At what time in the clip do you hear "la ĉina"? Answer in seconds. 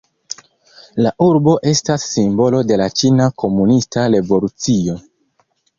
2.83-3.31